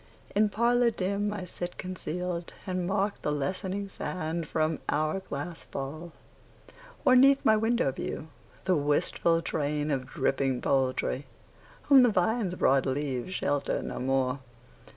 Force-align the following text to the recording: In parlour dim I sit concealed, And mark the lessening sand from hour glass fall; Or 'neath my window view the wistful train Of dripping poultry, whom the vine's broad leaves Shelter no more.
In 0.33 0.49
parlour 0.49 0.89
dim 0.89 1.31
I 1.31 1.45
sit 1.45 1.77
concealed, 1.77 2.55
And 2.65 2.87
mark 2.87 3.21
the 3.21 3.31
lessening 3.31 3.87
sand 3.87 4.47
from 4.47 4.79
hour 4.89 5.19
glass 5.19 5.65
fall; 5.65 6.11
Or 7.05 7.15
'neath 7.15 7.45
my 7.45 7.55
window 7.55 7.91
view 7.91 8.29
the 8.63 8.75
wistful 8.75 9.43
train 9.43 9.91
Of 9.91 10.07
dripping 10.07 10.59
poultry, 10.59 11.27
whom 11.83 12.01
the 12.01 12.09
vine's 12.09 12.55
broad 12.55 12.87
leaves 12.87 13.35
Shelter 13.35 13.83
no 13.83 13.99
more. 13.99 14.39